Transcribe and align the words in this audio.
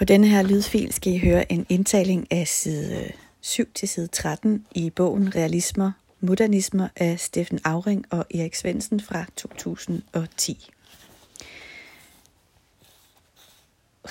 På 0.00 0.04
denne 0.04 0.28
her 0.28 0.42
lydfil 0.42 0.92
skal 0.92 1.12
I 1.12 1.18
høre 1.18 1.52
en 1.52 1.66
indtaling 1.68 2.32
af 2.32 2.48
side 2.48 3.04
øh, 3.04 3.10
7 3.40 3.72
til 3.72 3.88
side 3.88 4.06
13 4.06 4.66
i 4.74 4.90
bogen 4.90 5.34
Realismer, 5.34 5.92
Modernismer 6.20 6.88
af 6.96 7.20
Steffen 7.20 7.58
Auring 7.64 8.06
og 8.10 8.26
Erik 8.34 8.54
Svendsen 8.54 9.00
fra 9.00 9.24
2010. 9.36 10.70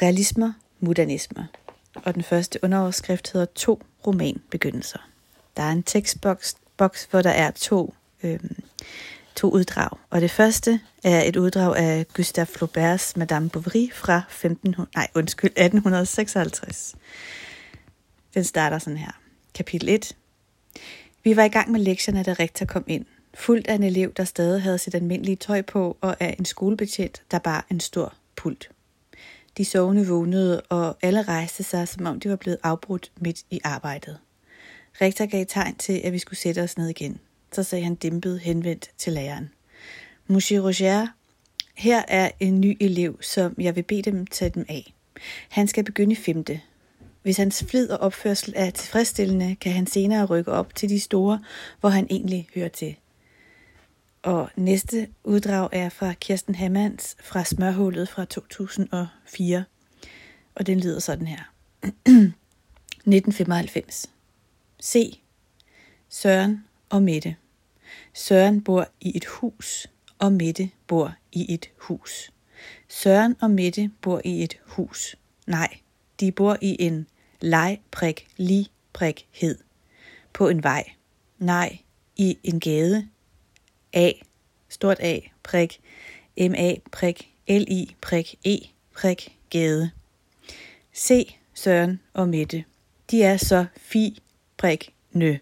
Realismer, 0.01 0.53
modernismer. 0.79 1.43
Og 1.95 2.15
den 2.15 2.23
første 2.23 2.59
underoverskrift 2.63 3.31
hedder 3.31 3.47
to 3.55 3.81
romanbegyndelser. 4.07 4.99
Der 5.57 5.63
er 5.63 5.71
en 5.71 5.83
tekstboks, 5.83 6.55
boks, 6.77 7.07
hvor 7.11 7.21
der 7.21 7.29
er 7.29 7.51
to, 7.51 7.93
øhm, 8.23 8.55
to 9.39 9.49
uddrag. 9.49 9.89
Og 10.09 10.21
det 10.21 10.31
første 10.31 10.79
er 11.03 11.23
et 11.23 11.35
uddrag 11.35 11.77
af 11.77 12.05
Gustave 12.13 12.45
Flauberts 12.45 13.17
Madame 13.17 13.49
Bovary 13.49 13.91
fra 13.93 14.17
1500, 14.17 14.89
nej, 14.95 15.07
undskyld, 15.15 15.51
1856. 15.51 16.95
Den 18.33 18.43
starter 18.43 18.79
sådan 18.79 18.97
her. 18.97 19.11
Kapitel 19.53 19.89
1. 19.89 20.15
Vi 21.23 21.35
var 21.35 21.43
i 21.43 21.47
gang 21.47 21.71
med 21.71 21.79
lektierne, 21.79 22.23
da 22.23 22.33
rektor 22.33 22.65
kom 22.65 22.83
ind. 22.87 23.05
Fuldt 23.33 23.67
af 23.67 23.75
en 23.75 23.83
elev, 23.83 24.13
der 24.13 24.23
stadig 24.23 24.61
havde 24.61 24.77
sit 24.77 24.95
almindelige 24.95 25.35
tøj 25.35 25.61
på, 25.61 25.97
og 26.01 26.15
af 26.19 26.35
en 26.39 26.45
skolebetjent, 26.45 27.23
der 27.31 27.39
bar 27.39 27.65
en 27.71 27.79
stor 27.79 28.13
pult. 28.35 28.69
De 29.57 29.65
sovende 29.65 30.07
vågnede, 30.07 30.61
og 30.61 30.97
alle 31.01 31.21
rejste 31.21 31.63
sig, 31.63 31.87
som 31.87 32.05
om 32.05 32.19
de 32.19 32.29
var 32.29 32.35
blevet 32.35 32.57
afbrudt 32.63 33.11
midt 33.17 33.41
i 33.49 33.59
arbejdet. 33.63 34.17
Rektor 35.01 35.25
gav 35.25 35.45
tegn 35.49 35.75
til, 35.75 36.01
at 36.03 36.13
vi 36.13 36.19
skulle 36.19 36.39
sætte 36.39 36.63
os 36.63 36.77
ned 36.77 36.87
igen. 36.87 37.19
Så 37.51 37.63
sagde 37.63 37.83
han 37.83 37.95
dæmpet 37.95 38.39
henvendt 38.39 38.91
til 38.97 39.13
læreren. 39.13 39.49
Monsieur 40.27 40.65
Roger, 40.65 41.07
her 41.75 42.03
er 42.07 42.31
en 42.39 42.61
ny 42.61 42.77
elev, 42.79 43.21
som 43.21 43.55
jeg 43.57 43.75
vil 43.75 43.83
bede 43.83 44.01
dem 44.01 44.27
tage 44.27 44.49
dem 44.49 44.65
af. 44.69 44.93
Han 45.49 45.67
skal 45.67 45.83
begynde 45.83 46.11
i 46.11 46.15
femte. 46.15 46.61
Hvis 47.21 47.37
hans 47.37 47.63
flid 47.63 47.89
og 47.89 47.99
opførsel 47.99 48.53
er 48.55 48.69
tilfredsstillende, 48.69 49.55
kan 49.55 49.71
han 49.71 49.87
senere 49.87 50.25
rykke 50.25 50.51
op 50.51 50.75
til 50.75 50.89
de 50.89 50.99
store, 50.99 51.43
hvor 51.79 51.89
han 51.89 52.07
egentlig 52.09 52.47
hører 52.55 52.67
til. 52.67 52.95
Og 54.23 54.49
næste 54.55 55.07
uddrag 55.23 55.69
er 55.71 55.89
fra 55.89 56.13
Kirsten 56.13 56.55
Hammands 56.55 57.15
fra 57.23 57.43
Smørhullet 57.43 58.09
fra 58.09 58.25
2004. 58.25 59.63
Og 60.55 60.67
den 60.67 60.79
lyder 60.79 60.99
sådan 60.99 61.27
her. 61.27 61.53
1995. 61.83 64.09
Se. 64.79 65.21
Søren 66.09 66.63
og 66.89 67.03
Mette. 67.03 67.35
Søren 68.13 68.63
bor 68.63 68.87
i 69.01 69.17
et 69.17 69.25
hus, 69.25 69.87
og 70.19 70.33
Mette 70.33 70.71
bor 70.87 71.15
i 71.31 71.53
et 71.53 71.69
hus. 71.77 72.31
Søren 72.87 73.35
og 73.41 73.51
Mette 73.51 73.91
bor 74.01 74.21
i 74.25 74.43
et 74.43 74.57
hus. 74.65 75.15
Nej, 75.47 75.77
de 76.19 76.31
bor 76.31 76.57
i 76.61 76.75
en 76.79 77.07
leg 77.41 77.79
prik 77.91 78.27
li 78.37 78.71
prik 78.93 79.27
hed. 79.31 79.57
På 80.33 80.47
en 80.47 80.63
vej. 80.63 80.83
Nej, 81.37 81.79
i 82.15 82.37
en 82.43 82.59
gade. 82.59 83.07
A, 83.93 84.11
stort 84.69 84.99
A, 84.99 85.19
prik, 85.43 85.81
M-A, 86.37 86.73
prik, 86.91 87.31
L-I, 87.47 87.95
prik, 88.01 88.35
E, 88.45 88.57
prik, 88.93 89.37
gade. 89.49 89.91
Se 90.93 91.35
Søren 91.53 91.99
og 92.13 92.29
Mette. 92.29 92.63
De 93.11 93.23
er 93.23 93.37
så 93.37 93.65
fi, 93.77 94.21
prik, 94.57 94.93
nø. 95.11 95.37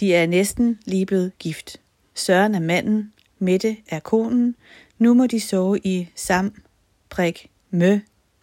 De 0.00 0.14
er 0.14 0.26
næsten 0.26 0.78
lige 0.84 1.06
blevet 1.06 1.32
gift. 1.38 1.80
Søren 2.14 2.54
er 2.54 2.60
manden, 2.60 3.12
Mette 3.38 3.76
er 3.88 4.00
konen. 4.00 4.56
Nu 4.98 5.14
må 5.14 5.26
de 5.26 5.40
sove 5.40 5.78
i 5.78 6.08
sam, 6.14 6.62
prik, 7.10 7.50
mø, 7.70 7.98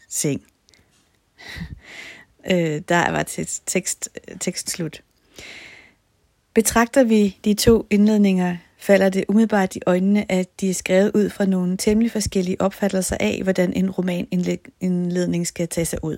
seng. 0.09 0.43
øh, 2.51 2.81
der 2.89 3.11
var 3.11 3.23
tekst, 3.23 3.63
tekst, 3.65 4.09
tekst 4.39 4.69
slut. 4.69 5.01
Betragter 6.53 7.03
vi 7.03 7.37
de 7.45 7.53
to 7.53 7.87
indledninger, 7.89 8.57
falder 8.77 9.09
det 9.09 9.25
umiddelbart 9.27 9.75
i 9.75 9.79
øjnene, 9.85 10.31
at 10.31 10.61
de 10.61 10.69
er 10.69 10.73
skrevet 10.73 11.11
ud 11.15 11.29
fra 11.29 11.45
nogle 11.45 11.77
temmelig 11.77 12.11
forskellige 12.11 12.61
opfattelser 12.61 13.17
af, 13.19 13.39
hvordan 13.43 13.73
en 13.73 13.91
romanindledning 13.91 15.47
skal 15.47 15.67
tage 15.67 15.85
sig 15.85 16.03
ud. 16.03 16.17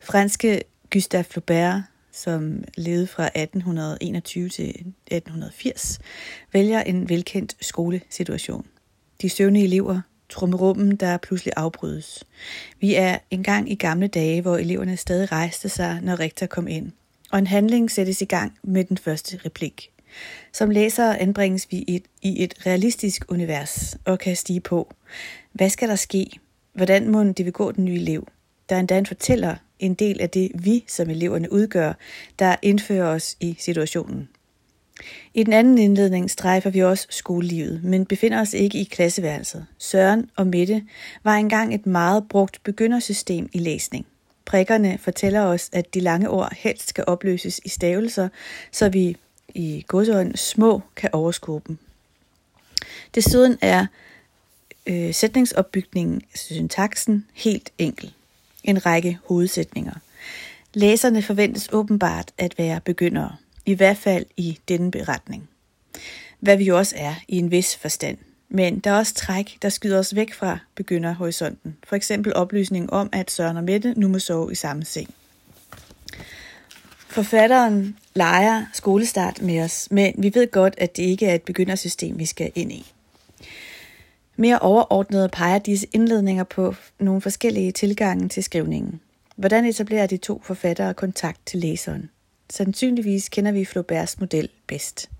Franske 0.00 0.62
Gustave 0.92 1.24
Flaubert, 1.24 1.82
som 2.22 2.64
levede 2.76 3.06
fra 3.06 3.26
1821 3.26 4.48
til 4.48 4.68
1880, 4.68 5.98
vælger 6.52 6.80
en 6.80 7.08
velkendt 7.08 7.56
skolesituation. 7.60 8.66
De 9.22 9.28
søvnige 9.28 9.64
elever, 9.64 10.00
trummerummen, 10.28 10.96
der 10.96 11.16
pludselig 11.16 11.52
afbrydes. 11.56 12.24
Vi 12.80 12.94
er 12.94 13.18
engang 13.30 13.72
i 13.72 13.74
gamle 13.74 14.06
dage, 14.06 14.42
hvor 14.42 14.56
eleverne 14.56 14.96
stadig 14.96 15.32
rejste 15.32 15.68
sig, 15.68 16.00
når 16.02 16.20
rektor 16.20 16.46
kom 16.46 16.68
ind, 16.68 16.92
og 17.30 17.38
en 17.38 17.46
handling 17.46 17.90
sættes 17.90 18.22
i 18.22 18.24
gang 18.24 18.58
med 18.62 18.84
den 18.84 18.98
første 18.98 19.40
replik. 19.44 19.90
Som 20.52 20.70
læsere 20.70 21.18
anbringes 21.18 21.66
vi 21.70 21.76
i 21.76 21.96
et, 21.96 22.04
i 22.22 22.44
et 22.44 22.66
realistisk 22.66 23.24
univers 23.28 23.96
og 24.04 24.18
kan 24.18 24.36
stige 24.36 24.60
på. 24.60 24.94
Hvad 25.52 25.70
skal 25.70 25.88
der 25.88 25.96
ske? 25.96 26.30
Hvordan 26.72 27.08
må 27.08 27.24
det 27.24 27.44
vil 27.44 27.52
gå 27.52 27.72
den 27.72 27.84
nye 27.84 27.94
elev? 27.94 28.28
Der 28.68 28.78
endda 28.78 28.98
en 28.98 29.06
fortæller, 29.06 29.56
en 29.78 29.94
del 29.94 30.20
af 30.20 30.30
det 30.30 30.50
vi 30.54 30.84
som 30.88 31.10
eleverne 31.10 31.52
udgør, 31.52 31.92
der 32.38 32.56
indfører 32.62 33.06
os 33.06 33.36
i 33.40 33.56
situationen. 33.58 34.28
I 35.34 35.42
den 35.42 35.52
anden 35.52 35.78
indledning 35.78 36.30
strejfer 36.30 36.70
vi 36.70 36.82
også 36.82 37.06
skolelivet, 37.10 37.84
men 37.84 38.06
befinder 38.06 38.40
os 38.40 38.54
ikke 38.54 38.78
i 38.78 38.84
klasseværelset. 38.84 39.66
Søren 39.78 40.30
og 40.36 40.46
Mette 40.46 40.84
var 41.24 41.34
engang 41.34 41.74
et 41.74 41.86
meget 41.86 42.28
brugt 42.28 42.60
begyndersystem 42.64 43.48
i 43.52 43.58
læsning. 43.58 44.06
Prikkerne 44.44 44.98
fortæller 44.98 45.40
os, 45.40 45.70
at 45.72 45.94
de 45.94 46.00
lange 46.00 46.30
ord 46.30 46.52
helst 46.56 46.88
skal 46.88 47.04
opløses 47.06 47.60
i 47.64 47.68
stavelser, 47.68 48.28
så 48.72 48.88
vi 48.88 49.16
i 49.48 49.84
godsøjne 49.88 50.36
små 50.36 50.82
kan 50.96 51.10
overskue 51.12 51.60
dem. 51.66 51.78
Desuden 53.14 53.58
er 53.60 53.86
øh, 54.86 55.14
sætningsopbygningen, 55.14 56.22
syntaksen, 56.34 57.26
helt 57.34 57.72
enkel. 57.78 58.12
En 58.68 58.86
række 58.86 59.18
hovedsætninger. 59.24 59.92
Læserne 60.74 61.22
forventes 61.22 61.68
åbenbart 61.72 62.32
at 62.38 62.58
være 62.58 62.80
begyndere, 62.80 63.36
i 63.66 63.74
hvert 63.74 63.96
fald 63.96 64.26
i 64.36 64.58
denne 64.68 64.90
beretning. 64.90 65.48
Hvad 66.40 66.56
vi 66.56 66.64
jo 66.64 66.78
også 66.78 66.94
er 66.98 67.14
i 67.28 67.38
en 67.38 67.50
vis 67.50 67.76
forstand. 67.76 68.18
Men 68.48 68.78
der 68.78 68.90
er 68.90 68.98
også 68.98 69.14
træk, 69.14 69.58
der 69.62 69.68
skyder 69.68 69.98
os 69.98 70.14
væk 70.14 70.34
fra 70.34 70.58
begynderhorisonten. 70.74 71.76
For 71.84 71.96
eksempel 71.96 72.34
oplysningen 72.34 72.90
om, 72.90 73.08
at 73.12 73.30
Søren 73.30 73.56
og 73.56 73.64
Mette 73.64 73.94
nu 73.96 74.08
må 74.08 74.18
sove 74.18 74.52
i 74.52 74.54
samme 74.54 74.84
seng. 74.84 75.14
Forfatteren 77.08 77.96
leger 78.14 78.64
skolestart 78.72 79.42
med 79.42 79.60
os, 79.60 79.88
men 79.90 80.14
vi 80.18 80.34
ved 80.34 80.50
godt, 80.50 80.74
at 80.78 80.96
det 80.96 81.02
ikke 81.02 81.26
er 81.26 81.34
et 81.34 81.42
begyndersystem, 81.42 82.18
vi 82.18 82.26
skal 82.26 82.52
ind 82.54 82.72
i. 82.72 82.92
Mere 84.40 84.58
overordnet 84.58 85.30
peger 85.30 85.58
disse 85.58 85.86
indledninger 85.92 86.44
på 86.44 86.74
nogle 87.00 87.20
forskellige 87.20 87.72
tilgange 87.72 88.28
til 88.28 88.44
skrivningen. 88.44 89.00
Hvordan 89.36 89.64
etablerer 89.64 90.06
de 90.06 90.16
to 90.16 90.40
forfattere 90.44 90.94
kontakt 90.94 91.46
til 91.46 91.60
læseren? 91.60 92.10
Sandsynligvis 92.50 93.28
kender 93.28 93.52
vi 93.52 93.64
Flauberts 93.64 94.20
model 94.20 94.48
bedst. 94.66 95.10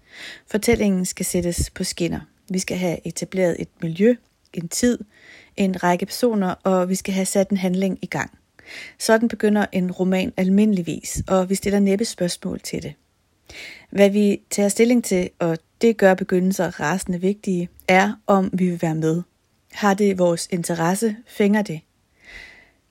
Fortællingen 0.47 1.05
skal 1.05 1.27
sættes 1.27 1.71
på 1.71 1.84
skinner. 1.84 2.21
Vi 2.51 2.59
skal 2.59 2.77
have 2.77 3.06
etableret 3.06 3.56
et 3.59 3.69
miljø, 3.83 4.15
en 4.53 4.69
tid, 4.69 4.99
en 5.56 5.83
række 5.83 6.06
personer, 6.06 6.55
og 6.62 6.89
vi 6.89 6.95
skal 6.95 7.15
have 7.15 7.27
sat 7.27 7.50
en 7.50 7.56
handling 7.56 7.99
i 8.03 8.06
gang. 8.06 8.39
Sådan 8.99 9.29
begynder 9.29 9.67
en 9.73 9.93
roman 9.93 10.33
almindeligvis, 10.37 11.23
og 11.29 11.50
vi 11.50 11.55
stiller 11.55 11.79
næppe 11.79 12.05
spørgsmål 12.05 12.61
til 12.61 12.83
det. 12.83 12.95
Hvad 13.91 14.10
vi 14.10 14.41
tager 14.50 14.69
stilling 14.69 15.04
til, 15.04 15.31
og 15.38 15.59
det 15.81 15.97
gør 15.97 16.14
begyndelser 16.14 16.81
rasende 16.81 17.20
vigtige, 17.20 17.69
er 17.88 18.12
om 18.26 18.50
vi 18.53 18.70
vil 18.70 18.82
være 18.82 18.94
med. 18.94 19.22
Har 19.72 19.94
det 19.94 20.19
vores 20.19 20.48
interesse, 20.50 21.16
fænger 21.26 21.62
det. 21.62 21.81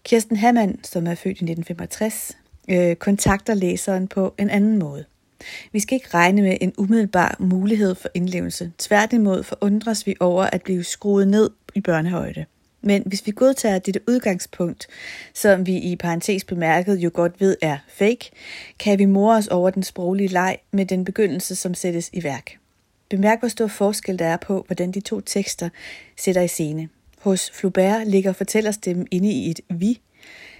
Kirsten 0.03 0.38
Hammann, 0.38 0.84
som 0.84 1.08
er 1.08 1.16
født 1.16 1.41
i 1.41 1.43
1965, 1.43 2.37
øh, 2.70 2.96
kontakter 2.96 3.53
læseren 3.53 4.08
på 4.08 4.34
en 4.37 4.49
anden 4.49 4.79
måde. 4.79 5.05
Vi 5.72 5.79
skal 5.79 5.96
ikke 5.96 6.14
regne 6.14 6.41
med 6.41 6.58
en 6.61 6.73
umiddelbar 6.78 7.35
mulighed 7.40 7.96
for 7.96 8.09
indlevelse. 8.14 8.72
Tværtimod 8.78 9.43
forundres 9.43 10.08
vi 10.08 10.16
over 10.20 10.43
at 10.43 10.61
blive 10.61 10.84
skruet 10.84 11.28
ned 11.28 11.49
i 11.76 11.82
børnehøjde. 11.82 12.46
Men 12.82 13.03
hvis 13.06 13.28
vi 13.28 13.32
godtager 13.32 13.79
dette 13.79 14.02
udgangspunkt, 14.08 14.88
som 15.34 15.66
vi 15.66 15.78
i 15.78 15.96
parentes 15.96 16.44
bemærket 16.44 16.96
jo 16.96 17.12
godt 17.14 17.41
ved 17.41 17.56
er 17.62 17.78
fake, 17.88 18.32
kan 18.79 19.00
vi 19.00 19.06
more 19.06 19.38
os 19.38 19.47
over 19.47 19.70
den 19.70 19.84
sproglige 19.84 20.28
leg 20.28 20.58
med 20.72 20.85
den 20.85 21.06
begyndelse, 21.06 21.56
som 21.56 21.74
sættes 21.74 22.09
i 22.14 22.24
værk. 22.24 22.58
Bemærk, 23.09 23.40
hvor 23.40 23.47
stor 23.47 23.68
forskel 23.68 24.20
der 24.20 24.26
er 24.26 24.38
på, 24.38 24.64
hvordan 24.68 24.91
de 24.91 25.00
to 25.00 25.22
tekster 25.22 25.70
sætter 26.18 26.41
i 26.41 26.47
scene. 26.47 26.90
Hos 27.20 27.52
Flaubert 27.52 28.08
ligger 28.08 28.34
fortællerstemmen 28.34 29.08
inde 29.12 29.32
i 29.32 29.52
et 29.52 29.59
vi. 29.70 30.00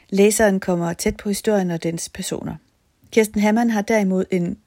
Læseren 0.10 0.60
kommer 0.60 0.94
tæt 0.94 1.18
på 1.18 1.30
historien 1.30 1.72
og 1.72 1.84
dens 1.84 2.10
personer. 2.10 2.56
Kirsten 3.12 3.42
Hammann 3.42 3.70
har 3.70 3.82
derimod 3.82 4.26
en 4.32 4.58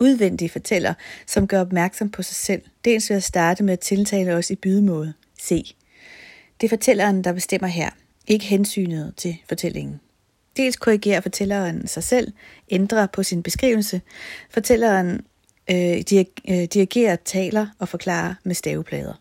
udvendig 0.00 0.50
fortæller, 0.50 0.94
som 1.26 1.46
gør 1.46 1.60
opmærksom 1.60 2.10
på 2.10 2.22
sig 2.22 2.36
selv, 2.36 2.62
dels 2.84 3.10
ved 3.10 3.16
at 3.16 3.22
starte 3.22 3.64
med 3.64 3.72
at 3.72 3.80
tiltale 3.80 4.34
os 4.34 4.50
i 4.50 4.56
bydemåde. 4.56 5.12
Se. 5.40 5.74
Det 6.60 6.66
er 6.66 6.68
fortælleren, 6.68 7.24
der 7.24 7.32
bestemmer 7.32 7.68
her, 7.68 7.90
ikke 8.26 8.44
hensynet 8.44 9.14
til 9.16 9.36
fortællingen. 9.48 10.00
Dels 10.56 10.76
korrigerer 10.76 11.20
fortælleren 11.20 11.86
sig 11.86 12.04
selv, 12.04 12.32
ændrer 12.70 13.06
på 13.06 13.22
sin 13.22 13.42
beskrivelse. 13.42 14.00
Fortælleren 14.50 15.20
øh, 15.70 16.02
øh, 16.48 16.64
dirigerer, 16.64 17.16
taler 17.16 17.66
og 17.78 17.88
forklarer 17.88 18.34
med 18.44 18.54
staveplader. 18.54 19.14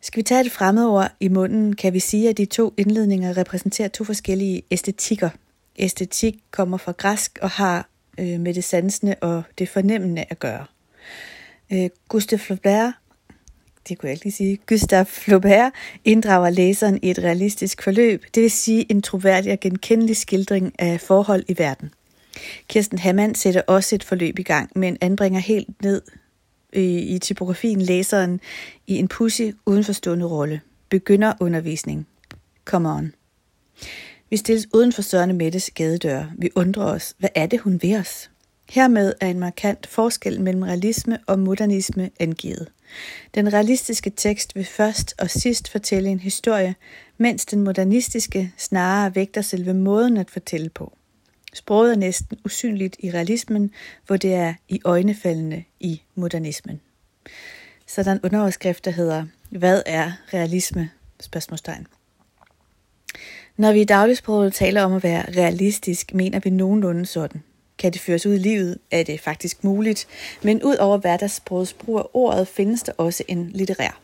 Skal 0.00 0.16
vi 0.16 0.22
tage 0.22 0.40
et 0.40 0.52
fremmedord 0.52 1.12
i 1.20 1.28
munden, 1.28 1.76
kan 1.76 1.92
vi 1.92 2.00
sige, 2.00 2.28
at 2.28 2.36
de 2.36 2.44
to 2.44 2.74
indledninger 2.76 3.36
repræsenterer 3.36 3.88
to 3.88 4.04
forskellige 4.04 4.62
æstetikker. 4.70 5.30
Æstetik 5.76 6.38
kommer 6.50 6.76
fra 6.76 6.92
græsk 6.92 7.38
og 7.42 7.50
har 7.50 7.88
øh, 8.18 8.40
med 8.40 8.54
det 8.54 8.64
sansende 8.64 9.14
og 9.20 9.42
det 9.58 9.68
fornemmende 9.68 10.24
at 10.30 10.38
gøre. 10.38 10.66
Øh, 11.72 11.90
Gustave 12.08 12.38
Flaubert, 12.38 12.92
det 13.88 13.98
kunne 13.98 14.08
jeg 14.08 14.14
ikke 14.14 14.24
lige 14.24 14.32
sige, 14.32 14.58
Gustave 14.68 15.04
Flaubert 15.04 15.72
inddrager 16.04 16.50
læseren 16.50 16.98
i 17.02 17.10
et 17.10 17.18
realistisk 17.18 17.82
forløb, 17.82 18.24
det 18.34 18.42
vil 18.42 18.50
sige 18.50 18.86
en 18.90 19.02
troværdig 19.02 19.52
og 19.52 19.60
genkendelig 19.60 20.16
skildring 20.16 20.72
af 20.78 21.00
forhold 21.00 21.44
i 21.48 21.58
verden. 21.58 21.90
Kirsten 22.68 22.98
Hammann 22.98 23.34
sætter 23.34 23.62
også 23.66 23.94
et 23.94 24.04
forløb 24.04 24.38
i 24.38 24.42
gang, 24.42 24.70
men 24.74 24.98
anbringer 25.00 25.40
helt 25.40 25.82
ned 25.82 26.02
i, 26.72 26.98
i 26.98 27.18
typografien 27.18 27.82
læseren 27.82 28.40
i 28.86 28.96
en 28.96 29.08
pussy, 29.08 29.42
udenforstående 29.66 30.26
rolle. 30.26 30.60
Begynder 30.88 31.32
undervisning. 31.40 32.06
Come 32.64 32.88
on. 32.90 33.12
Vi 34.30 34.36
stilles 34.36 34.68
uden 34.74 34.92
for 34.92 35.02
Sørne 35.02 35.32
Mettes 35.32 35.70
gadedør. 35.74 36.24
Vi 36.38 36.50
undrer 36.54 36.84
os, 36.84 37.14
hvad 37.18 37.30
er 37.34 37.46
det, 37.46 37.60
hun 37.60 37.82
ved 37.82 37.98
os? 37.98 38.30
Hermed 38.70 39.12
er 39.20 39.26
en 39.26 39.40
markant 39.40 39.86
forskel 39.86 40.40
mellem 40.40 40.62
realisme 40.62 41.18
og 41.26 41.38
modernisme 41.38 42.10
angivet. 42.20 42.68
Den 43.34 43.52
realistiske 43.52 44.10
tekst 44.10 44.56
vil 44.56 44.64
først 44.64 45.14
og 45.18 45.30
sidst 45.30 45.68
fortælle 45.70 46.08
en 46.08 46.20
historie, 46.20 46.74
mens 47.18 47.46
den 47.46 47.62
modernistiske 47.62 48.52
snarere 48.56 49.14
vægter 49.14 49.42
selve 49.42 49.74
måden 49.74 50.16
at 50.16 50.30
fortælle 50.30 50.68
på. 50.68 50.96
Sproget 51.54 51.92
er 51.92 51.96
næsten 51.96 52.38
usynligt 52.44 52.96
i 52.98 53.10
realismen, 53.10 53.70
hvor 54.06 54.16
det 54.16 54.34
er 54.34 54.54
i 54.68 54.80
øjnefaldende 54.84 55.64
i 55.80 56.02
modernismen. 56.14 56.80
Så 57.86 58.02
der 58.02 58.10
er 58.10 58.14
en 58.14 58.20
underoverskrift, 58.22 58.84
der 58.84 58.90
hedder, 58.90 59.26
hvad 59.50 59.82
er 59.86 60.12
realisme? 60.34 60.90
Spørgsmålstegn. 61.20 61.86
Når 63.56 63.72
vi 63.72 63.80
i 63.80 63.84
dagligsproget 63.84 64.54
taler 64.54 64.82
om 64.82 64.92
at 64.92 65.02
være 65.02 65.24
realistisk, 65.36 66.14
mener 66.14 66.40
vi 66.40 66.50
nogenlunde 66.50 67.06
sådan. 67.06 67.42
Kan 67.78 67.92
det 67.92 68.00
føres 68.00 68.26
ud 68.26 68.34
i 68.34 68.38
livet, 68.38 68.78
er 68.90 69.02
det 69.02 69.20
faktisk 69.20 69.64
muligt, 69.64 70.06
men 70.42 70.62
ud 70.62 70.76
over 70.76 70.98
hverdagssprogets 70.98 71.72
brug 71.72 71.98
af 71.98 72.04
ordet, 72.12 72.48
findes 72.48 72.82
der 72.82 72.92
også 72.96 73.24
en 73.28 73.50
litterær. 73.54 74.00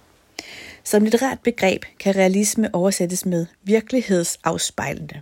Som 0.85 1.03
litterært 1.03 1.41
begreb 1.41 1.85
kan 1.99 2.17
realisme 2.17 2.75
oversættes 2.75 3.27
med 3.27 3.47
virkelighedsafspejlende. 3.63 5.21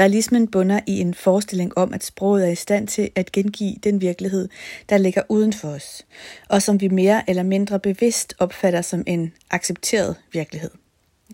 Realismen 0.00 0.48
bunder 0.48 0.80
i 0.86 1.00
en 1.00 1.14
forestilling 1.14 1.78
om, 1.78 1.94
at 1.94 2.04
sproget 2.04 2.46
er 2.46 2.50
i 2.50 2.54
stand 2.54 2.88
til 2.88 3.10
at 3.14 3.32
gengive 3.32 3.76
den 3.84 4.00
virkelighed, 4.00 4.48
der 4.88 4.98
ligger 4.98 5.22
uden 5.28 5.52
for 5.52 5.68
os, 5.68 6.06
og 6.48 6.62
som 6.62 6.80
vi 6.80 6.88
mere 6.88 7.30
eller 7.30 7.42
mindre 7.42 7.80
bevidst 7.80 8.34
opfatter 8.38 8.82
som 8.82 9.04
en 9.06 9.32
accepteret 9.50 10.16
virkelighed. 10.32 10.70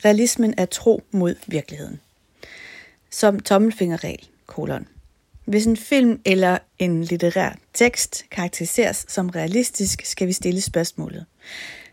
Realismen 0.05 0.55
er 0.57 0.67
tro 0.67 1.03
mod 1.11 1.35
virkeligheden. 1.47 2.01
Som 3.11 3.41
tommelfingerregel, 3.41 4.29
kolon. 4.47 4.87
Hvis 5.51 5.67
en 5.67 5.77
film 5.77 6.21
eller 6.25 6.59
en 6.79 7.05
litterær 7.05 7.59
tekst 7.75 8.25
karakteriseres 8.31 9.05
som 9.09 9.29
realistisk, 9.29 10.05
skal 10.05 10.29
vi 10.29 10.33
stille 10.33 10.61
spørgsmålet. 10.61 11.27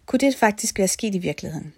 Kunne 0.05 0.19
det 0.19 0.35
faktisk 0.35 0.79
være 0.79 0.87
sket 0.87 1.15
i 1.15 1.17
virkeligheden? 1.17 1.73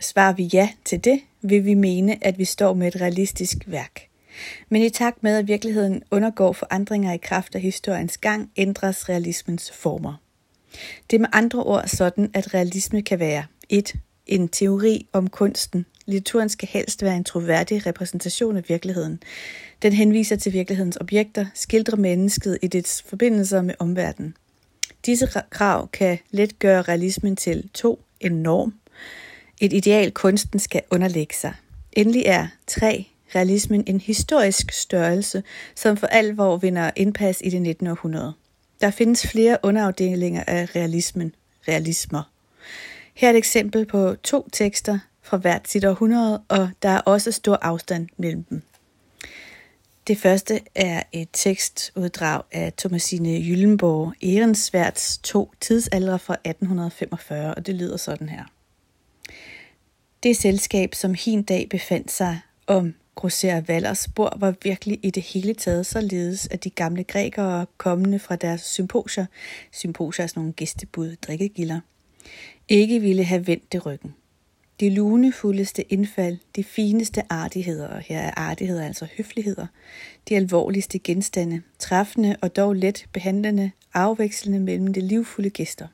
Svarer 0.00 0.32
vi 0.32 0.50
ja 0.52 0.68
til 0.84 1.04
det, 1.04 1.20
vil 1.42 1.64
vi 1.64 1.74
mene, 1.74 2.26
at 2.26 2.38
vi 2.38 2.44
står 2.44 2.74
med 2.74 2.88
et 2.88 3.00
realistisk 3.00 3.56
værk. 3.66 4.08
Men 4.68 4.82
i 4.82 4.90
takt 4.90 5.22
med, 5.22 5.36
at 5.36 5.48
virkeligheden 5.48 6.02
undergår 6.10 6.52
forandringer 6.52 7.12
i 7.12 7.16
kraft 7.16 7.54
af 7.54 7.60
historiens 7.60 8.18
gang, 8.18 8.50
ændres 8.56 9.08
realismens 9.08 9.70
former. 9.70 10.14
Det 11.10 11.16
er 11.16 11.20
med 11.20 11.28
andre 11.32 11.62
ord 11.62 11.86
sådan, 11.86 12.30
at 12.34 12.54
realisme 12.54 13.02
kan 13.02 13.18
være 13.18 13.44
1. 13.68 13.94
En 14.26 14.48
teori 14.48 15.06
om 15.12 15.30
kunsten. 15.30 15.86
Litteraturen 16.08 16.48
skal 16.48 16.68
helst 16.68 17.02
være 17.02 17.16
en 17.16 17.24
troværdig 17.24 17.86
repræsentation 17.86 18.56
af 18.56 18.68
virkeligheden. 18.68 19.22
Den 19.82 19.92
henviser 19.92 20.36
til 20.36 20.52
virkelighedens 20.52 20.96
objekter, 20.96 21.46
skildrer 21.54 21.96
mennesket 21.96 22.58
i 22.62 22.66
dets 22.66 23.02
forbindelser 23.02 23.62
med 23.62 23.74
omverdenen. 23.78 24.36
Disse 25.06 25.28
krav 25.50 25.88
kan 25.92 26.18
let 26.30 26.58
gøre 26.58 26.82
realismen 26.82 27.36
til 27.36 27.68
to 27.74 28.00
En 28.20 28.32
norm. 28.32 28.74
Et 29.60 29.72
ideal 29.72 30.12
kunsten 30.12 30.58
skal 30.58 30.82
underlægge 30.90 31.34
sig. 31.34 31.54
Endelig 31.92 32.22
er 32.26 32.46
3 32.66 33.06
realismen 33.34 33.84
en 33.86 34.00
historisk 34.00 34.72
størrelse, 34.72 35.42
som 35.74 35.96
for 35.96 36.06
alvor 36.06 36.56
vinder 36.56 36.90
indpas 36.96 37.40
i 37.44 37.50
det 37.50 37.62
19. 37.62 37.86
århundrede. 37.86 38.32
Der 38.80 38.90
findes 38.90 39.26
flere 39.26 39.58
underafdelinger 39.62 40.44
af 40.46 40.76
realismen, 40.76 41.34
realismer. 41.68 42.22
Her 43.14 43.28
er 43.28 43.32
et 43.32 43.36
eksempel 43.36 43.86
på 43.86 44.14
to 44.14 44.48
tekster 44.52 44.98
fra 45.28 45.36
hvert 45.36 45.68
sit 45.68 45.84
århundrede, 45.84 46.42
og 46.48 46.70
der 46.82 46.88
er 46.88 47.00
også 47.00 47.32
stor 47.32 47.58
afstand 47.62 48.08
mellem 48.16 48.44
dem. 48.44 48.62
Det 50.06 50.18
første 50.18 50.60
er 50.74 51.02
et 51.12 51.28
tekstuddrag 51.32 52.42
af 52.52 52.72
Thomasine 52.72 53.28
Jyllenborg 53.28 54.14
Ehrensværds 54.22 55.18
to 55.18 55.52
tidsaldre 55.60 56.18
fra 56.18 56.34
1845, 56.34 57.54
og 57.54 57.66
det 57.66 57.74
lyder 57.74 57.96
sådan 57.96 58.28
her. 58.28 58.44
Det 60.22 60.36
selskab, 60.36 60.94
som 60.94 61.14
hin 61.14 61.42
dag 61.42 61.66
befandt 61.70 62.10
sig 62.12 62.40
om 62.66 62.94
Grosser 63.14 63.60
Vallers 63.60 63.98
spor 63.98 64.36
var 64.36 64.54
virkelig 64.62 65.00
i 65.02 65.10
det 65.10 65.22
hele 65.22 65.54
taget 65.54 65.86
således, 65.86 66.48
at 66.50 66.64
de 66.64 66.70
gamle 66.70 67.04
grækere, 67.04 67.66
kommende 67.76 68.18
fra 68.18 68.36
deres 68.36 68.60
symposier, 68.60 69.26
symposier 69.72 70.24
er 70.24 70.26
sådan 70.26 70.40
nogle 70.40 70.52
gæstebud, 70.52 71.16
drikkegilder, 71.16 71.80
ikke 72.68 73.00
ville 73.00 73.24
have 73.24 73.46
vendt 73.46 73.72
det 73.72 73.86
ryggen. 73.86 74.14
De 74.80 74.90
lunefuldeste 74.90 75.92
indfald, 75.92 76.38
de 76.56 76.64
fineste 76.64 77.22
artigheder, 77.32 77.88
og 77.88 78.00
her 78.00 78.20
er 78.20 78.32
artigheder 78.36 78.86
altså 78.86 79.06
høfligheder, 79.16 79.66
de 80.28 80.36
alvorligste 80.36 80.98
genstande, 80.98 81.62
træffende 81.78 82.36
og 82.42 82.56
dog 82.56 82.74
let 82.74 83.06
behandlende, 83.12 83.70
afvekslende 83.94 84.60
mellem 84.60 84.94
de 84.94 85.00
livfulde 85.00 85.50
gæster. 85.50 85.86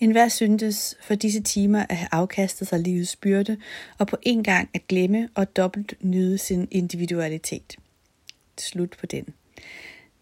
En 0.00 0.10
hver 0.10 0.28
syntes 0.28 0.96
for 1.02 1.14
disse 1.14 1.40
timer 1.40 1.86
at 1.88 1.96
have 1.96 2.08
afkastet 2.12 2.68
sig 2.68 2.80
livets 2.80 3.16
byrde, 3.16 3.56
og 3.98 4.06
på 4.06 4.16
en 4.22 4.44
gang 4.44 4.70
at 4.74 4.86
glemme 4.86 5.28
og 5.34 5.56
dobbelt 5.56 5.94
nyde 6.00 6.38
sin 6.38 6.68
individualitet. 6.70 7.76
Slut 8.58 8.96
på 9.00 9.06
den. 9.06 9.24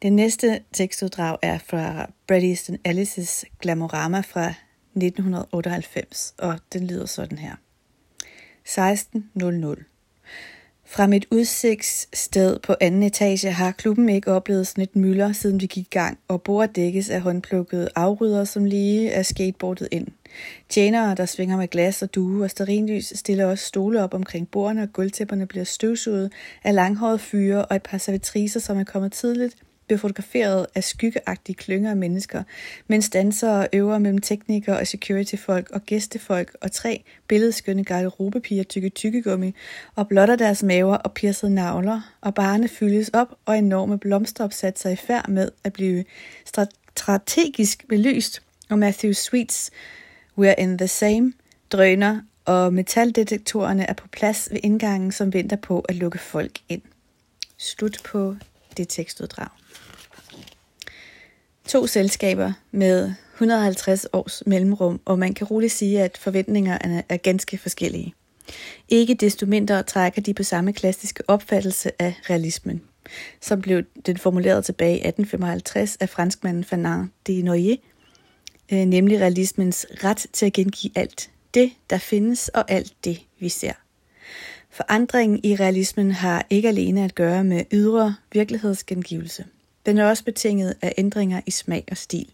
Den 0.02 0.16
næste 0.16 0.60
tekstuddrag 0.72 1.38
er 1.42 1.58
fra 1.58 2.10
Bret 2.26 2.44
Easton 2.44 2.78
Ellis' 2.88 3.42
Glamorama 3.60 4.20
fra 4.20 4.54
1998, 4.94 6.34
og 6.38 6.58
den 6.72 6.86
lyder 6.86 7.06
sådan 7.06 7.38
her. 7.38 7.56
16.00 8.68 9.84
fra 10.88 11.06
mit 11.06 11.26
udsigtssted 11.30 12.58
på 12.58 12.74
anden 12.80 13.02
etage 13.02 13.52
har 13.52 13.70
klubben 13.70 14.08
ikke 14.08 14.32
oplevet 14.32 14.66
sådan 14.66 14.82
et 14.82 14.96
mylder, 14.96 15.32
siden 15.32 15.60
vi 15.60 15.66
gik 15.66 15.86
i 15.86 15.88
gang, 15.90 16.18
og 16.28 16.42
bordet 16.42 16.76
dækkes 16.76 17.10
af 17.10 17.20
håndplukkede 17.20 17.88
afrydder, 17.94 18.44
som 18.44 18.64
lige 18.64 19.10
er 19.10 19.22
skateboardet 19.22 19.88
ind. 19.90 20.06
Tjenere, 20.68 21.14
der 21.14 21.26
svinger 21.26 21.56
med 21.56 21.68
glas 21.68 22.02
og 22.02 22.14
due 22.14 22.44
og 22.44 22.50
sterinlys, 22.50 23.12
stiller 23.16 23.46
også 23.46 23.64
stole 23.64 24.02
op 24.02 24.14
omkring 24.14 24.50
bordene, 24.50 24.82
og 24.82 24.92
gulvtæpperne 24.92 25.46
bliver 25.46 25.64
støvsuget 25.64 26.32
af 26.64 26.74
langhårede 26.74 27.18
fyre 27.18 27.64
og 27.64 27.76
et 27.76 27.82
par 27.82 27.98
servitriser, 27.98 28.60
som 28.60 28.78
er 28.78 28.84
kommet 28.84 29.12
tidligt, 29.12 29.56
blev 29.86 29.98
fotograferet 29.98 30.66
af 30.74 30.84
skyggeagtige 30.84 31.56
klynger 31.56 31.90
af 31.90 31.96
mennesker, 31.96 32.42
mens 32.86 33.10
dansere 33.10 33.68
øver 33.72 33.98
mellem 33.98 34.20
teknikere 34.20 34.78
og 34.78 34.86
securityfolk 34.86 35.70
og 35.70 35.86
gæstefolk 35.86 36.56
og 36.60 36.72
tre 36.72 37.04
billedskønne 37.28 37.84
garderobepiger 37.84 38.62
tykke 38.62 38.88
tykkegummi 38.88 39.54
og 39.94 40.08
blotter 40.08 40.36
deres 40.36 40.62
maver 40.62 40.96
og 40.96 41.12
piercede 41.12 41.54
navler, 41.54 42.14
og 42.20 42.34
barne 42.34 42.68
fyldes 42.68 43.08
op, 43.08 43.34
og 43.46 43.58
enorme 43.58 43.98
blomsteropsatser 43.98 44.90
i 44.90 44.96
færd 44.96 45.28
med 45.28 45.50
at 45.64 45.72
blive 45.72 46.04
strategisk 46.96 47.88
belyst, 47.88 48.42
og 48.70 48.78
Matthew 48.78 49.12
Sweets 49.12 49.70
We're 50.38 50.54
in 50.58 50.78
the 50.78 50.88
same 50.88 51.32
drøner, 51.70 52.20
og 52.44 52.74
metaldetektorerne 52.74 53.84
er 53.84 53.92
på 53.92 54.08
plads 54.08 54.48
ved 54.50 54.60
indgangen, 54.62 55.12
som 55.12 55.32
venter 55.32 55.56
på 55.56 55.80
at 55.80 55.94
lukke 55.94 56.18
folk 56.18 56.58
ind. 56.68 56.82
Slut 57.56 57.98
på 58.04 58.36
det 58.76 58.88
tekstuddrag. 58.88 59.48
To 61.68 61.86
selskaber 61.86 62.52
med 62.70 63.12
150 63.34 64.06
års 64.12 64.42
mellemrum, 64.46 65.00
og 65.04 65.18
man 65.18 65.34
kan 65.34 65.46
roligt 65.46 65.72
sige, 65.72 66.02
at 66.02 66.18
forventningerne 66.18 67.02
er 67.08 67.16
ganske 67.16 67.58
forskellige. 67.58 68.14
Ikke 68.88 69.14
desto 69.14 69.46
mindre 69.46 69.82
trækker 69.82 70.22
de 70.22 70.34
på 70.34 70.42
samme 70.42 70.72
klassiske 70.72 71.22
opfattelse 71.28 72.02
af 72.02 72.14
realismen, 72.30 72.82
som 73.40 73.60
blev 73.60 73.82
den 74.06 74.16
formuleret 74.16 74.64
tilbage 74.64 74.92
i 74.92 75.06
1855 75.06 75.96
af 76.00 76.08
franskmanden 76.08 76.64
Fernand 76.64 77.08
de 77.26 77.42
Noyer, 77.42 77.76
øh, 78.72 78.78
nemlig 78.78 79.20
realismens 79.20 79.86
ret 80.04 80.26
til 80.32 80.46
at 80.46 80.52
gengive 80.52 80.92
alt 80.94 81.30
det, 81.54 81.72
der 81.90 81.98
findes, 81.98 82.48
og 82.48 82.70
alt 82.70 82.92
det, 83.04 83.20
vi 83.38 83.48
ser. 83.48 83.72
Forandringen 84.70 85.40
i 85.42 85.56
realismen 85.56 86.10
har 86.10 86.46
ikke 86.50 86.68
alene 86.68 87.04
at 87.04 87.14
gøre 87.14 87.44
med 87.44 87.64
ydre 87.72 88.14
virkelighedsgengivelse. 88.32 89.44
Den 89.86 89.98
er 89.98 90.04
også 90.04 90.24
betinget 90.24 90.74
af 90.82 90.94
ændringer 90.98 91.40
i 91.46 91.50
smag 91.50 91.84
og 91.90 91.96
stil. 91.96 92.28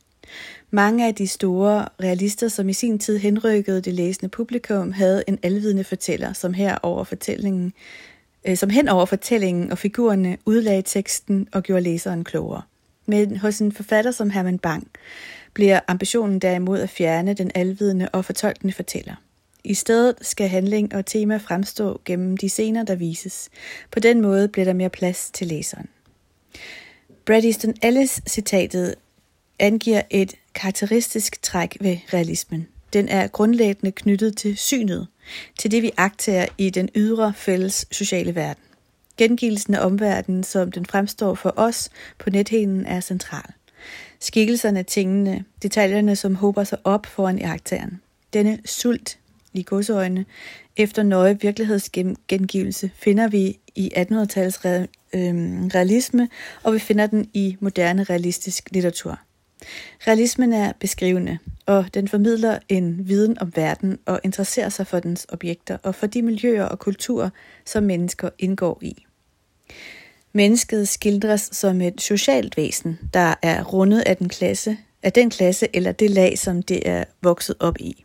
Mange 0.71 1.07
af 1.07 1.15
de 1.15 1.27
store 1.27 1.89
realister, 2.03 2.49
som 2.49 2.69
i 2.69 2.73
sin 2.73 2.99
tid 2.99 3.19
henrykkede 3.19 3.81
det 3.81 3.95
læsende 3.95 4.29
publikum, 4.29 4.93
havde 4.93 5.25
en 5.27 5.39
alvidende 5.43 5.85
fortæller, 5.85 6.33
som 6.33 6.55
her 6.55 6.79
over 6.83 7.05
fortællingen, 7.05 7.73
øh, 8.45 8.57
som 8.57 8.71
hen 8.71 8.89
over 8.89 9.07
fortællingen 9.07 9.71
og 9.71 9.79
figurerne 9.79 10.39
udlagde 10.47 10.83
teksten 10.83 11.49
og 11.53 11.63
gjorde 11.63 11.83
læseren 11.83 12.25
klogere. 12.25 12.63
Men 13.07 13.37
hos 13.37 13.59
en 13.59 13.73
forfatter 13.73 14.11
som 14.11 14.31
Herman 14.31 14.59
Bang 14.59 14.89
bliver 15.55 15.81
ambitionen 15.89 16.39
derimod 16.39 16.81
at 16.81 16.91
fjerne 16.91 17.35
den 17.35 17.51
alvidende 17.55 18.09
og 18.13 18.25
fortolkende 18.25 18.75
fortæller. 18.75 19.15
I 19.65 19.75
stedet 19.75 20.15
skal 20.21 20.49
handling 20.49 20.95
og 20.95 21.07
tema 21.07 21.37
fremstå 21.37 22.01
gennem 22.05 22.37
de 22.37 22.49
scener, 22.49 22.85
der 22.85 22.95
vises. 22.95 23.49
På 23.91 24.01
den 24.01 24.21
måde 24.21 24.49
bliver 24.49 24.65
der 24.65 24.73
mere 24.73 24.91
plads 24.91 25.31
til 25.35 25.47
læseren. 25.47 25.89
Brad 27.27 27.45
Easton 27.45 27.75
Ellis 27.83 28.21
citatet 28.29 28.95
angiver 29.59 30.03
et 30.11 30.35
karakteristisk 30.55 31.43
træk 31.43 31.77
ved 31.81 31.97
realismen. 32.13 32.69
Den 32.93 33.09
er 33.09 33.27
grundlæggende 33.27 33.93
knyttet 33.93 34.37
til 34.37 34.57
synet, 34.57 35.07
til 35.59 35.71
det 35.71 35.83
vi 35.83 35.91
agter 35.97 36.47
i 36.59 36.71
den 36.71 36.89
ydre 36.95 37.33
fælles 37.37 37.87
sociale 37.91 38.35
verden. 38.35 38.63
Gengivelsen 39.17 39.75
af 39.75 39.87
omverdenen, 39.87 40.45
som 40.45 40.73
den 40.73 40.87
fremstår 40.87 41.35
for 41.35 41.55
os 41.57 41.91
på 42.19 42.31
nethinden, 42.31 42.87
er 42.87 43.01
central. 43.01 43.53
Skikkelserne, 44.21 44.83
tingene, 44.83 45.45
detaljerne, 45.63 46.17
som 46.17 46.35
håber 46.35 46.65
sig 46.65 46.79
op 46.85 47.07
foran 47.07 47.39
iagtageren. 47.39 48.01
Denne 48.33 48.59
sult 48.65 49.19
i 49.53 49.63
godsøjne 49.63 50.25
efter 50.77 51.03
nøje 51.03 51.41
virkelighedsgengivelse 51.41 52.91
finder 52.95 53.29
vi 53.29 53.59
i 53.75 53.93
1800-tallets 53.97 54.65
re, 54.65 54.87
øh, 55.15 55.35
realisme, 55.75 56.29
og 56.63 56.75
vi 56.75 56.79
finder 56.79 57.07
den 57.07 57.31
i 57.35 57.57
moderne 57.61 58.05
realistisk 58.05 58.69
litteratur. 58.71 59.19
Realismen 60.07 60.53
er 60.53 60.73
beskrivende, 60.81 61.39
og 61.67 61.87
den 61.95 62.09
formidler 62.09 62.59
en 62.69 63.09
viden 63.09 63.39
om 63.39 63.53
verden 63.57 63.99
og 64.07 64.21
interesserer 64.25 64.69
sig 64.69 64.87
for 64.87 65.01
dens 65.01 65.27
objekter 65.29 65.79
og 65.83 65.95
for 65.95 66.07
de 66.07 66.23
miljøer 66.23 66.65
og 66.65 66.79
kulturer, 66.79 67.31
som 67.65 67.83
mennesker 67.83 68.29
indgår 68.39 68.79
i. 68.83 69.07
Mennesket 70.33 70.89
skildres 70.89 71.49
som 71.53 71.81
et 71.81 72.01
socialt 72.01 72.57
væsen, 72.57 72.99
der 73.15 73.35
er 73.43 73.65
rundet 73.65 74.01
af 74.01 74.17
den 74.17 74.29
klasse, 74.29 74.79
af 75.03 75.13
den 75.13 75.31
klasse 75.31 75.69
eller 75.73 75.93
det 75.93 76.11
lag, 76.11 76.39
som 76.39 76.63
det 76.63 76.89
er 76.89 77.05
vokset 77.23 77.57
op 77.61 77.77
i. 77.81 78.05